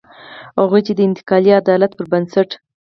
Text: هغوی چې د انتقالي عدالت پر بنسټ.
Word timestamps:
هغوی 0.59 0.81
چې 0.87 0.93
د 0.95 0.99
انتقالي 1.07 1.51
عدالت 1.61 1.91
پر 1.95 2.05
بنسټ. 2.13 2.49